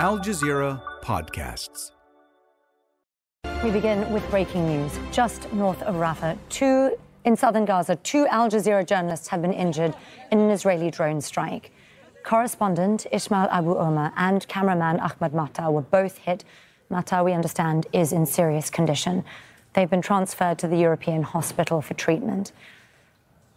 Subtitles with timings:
[0.00, 1.90] Al Jazeera Podcasts.
[3.64, 4.96] We begin with breaking news.
[5.10, 9.96] Just north of Rafah, two in southern Gaza, two Al Jazeera journalists have been injured
[10.30, 11.72] in an Israeli drone strike.
[12.22, 16.44] Correspondent Ismail Abu Omar and cameraman Ahmed Matar were both hit.
[16.92, 19.24] Matar, we understand, is in serious condition.
[19.72, 22.52] They've been transferred to the European hospital for treatment.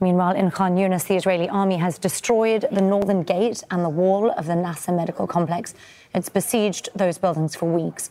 [0.00, 4.30] Meanwhile, in Khan Yunis, the Israeli army has destroyed the northern gate and the wall
[4.30, 5.74] of the Nasser medical complex.
[6.14, 8.10] It's besieged those buildings for weeks.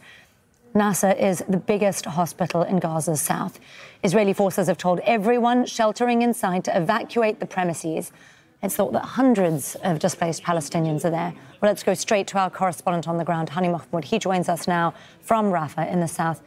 [0.76, 3.60] Nasser is the biggest hospital in Gaza's south.
[4.04, 8.12] Israeli forces have told everyone sheltering inside to evacuate the premises.
[8.62, 11.34] It's thought that hundreds of displaced Palestinians are there.
[11.62, 14.06] Well, let's go straight to our correspondent on the ground, Hani Mahmoud.
[14.06, 16.42] He joins us now from Rafah in the south.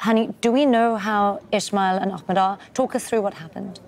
[0.00, 2.58] Hani, do we know how Ismail and Ahmed are?
[2.72, 3.80] Talk us through what happened.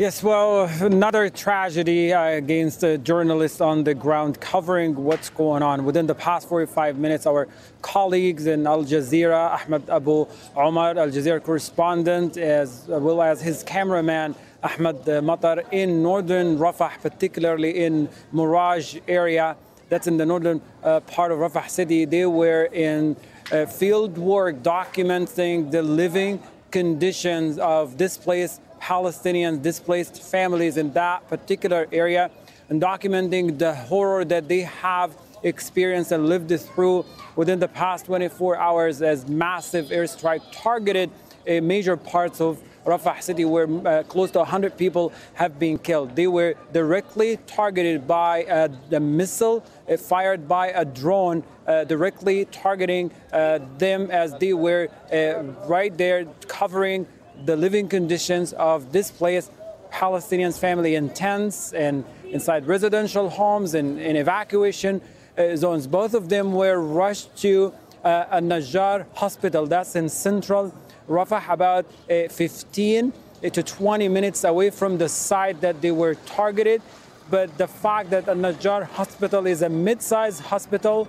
[0.00, 5.84] Yes, well, another tragedy uh, against the journalists on the ground covering what's going on.
[5.84, 7.48] Within the past 45 minutes, our
[7.82, 14.34] colleagues in Al Jazeera, Ahmed Abu Omar, Al Jazeera correspondent, as well as his cameraman,
[14.62, 19.54] Ahmed Matar, in northern Rafah, particularly in Muraj area,
[19.90, 22.06] that's in the northern uh, part of Rafah city.
[22.06, 23.18] They were in
[23.52, 31.86] uh, field work documenting the living conditions of displaced Palestinians, displaced families in that particular
[31.92, 32.28] area,
[32.68, 37.04] and documenting the horror that they have experienced and lived through
[37.36, 41.08] within the past 24 hours as massive airstrike targeted
[41.46, 46.16] major parts of Rafah city where uh, close to 100 people have been killed.
[46.16, 52.46] They were directly targeted by uh, the missile uh, fired by a drone uh, directly
[52.46, 57.06] targeting uh, them as they were uh, right there covering
[57.44, 59.50] the living conditions of displaced
[59.90, 65.00] Palestinians family in tents and inside residential homes and in evacuation
[65.36, 65.86] uh, zones.
[65.86, 67.72] Both of them were rushed to
[68.04, 70.72] uh, a Najjar hospital that's in central
[71.08, 76.82] Rafah, about uh, 15 to 20 minutes away from the site that they were targeted.
[77.30, 81.08] But the fact that a Najjar hospital is a mid-sized hospital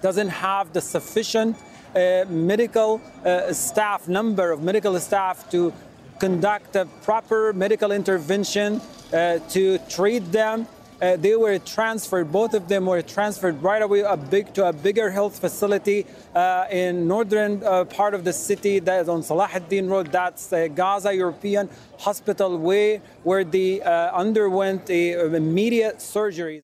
[0.00, 1.56] doesn't have the sufficient
[2.28, 5.72] medical uh, staff, number of medical staff to
[6.18, 8.80] conduct a proper medical intervention
[9.12, 10.66] uh, to treat them.
[11.00, 14.72] Uh, they were transferred, both of them were transferred right away a big, to a
[14.72, 19.88] bigger health facility uh, in northern uh, part of the city that is on Salahuddin
[19.88, 20.12] Road.
[20.12, 26.58] That's Gaza European Hospital Way, where they underwent a, immediate surgery.